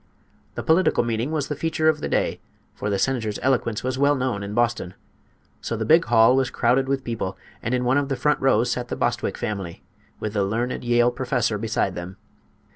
[0.55, 2.39] The political meeting was the feature of the day,
[2.73, 4.95] for the senator's eloquence was well known in Boston.
[5.61, 8.71] So the big hall was crowded with people, and in one of the front rows
[8.71, 9.83] sat the Bostwick family,
[10.19, 12.17] with the learned Yale professor beside them.